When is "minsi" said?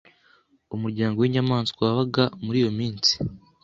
2.79-3.13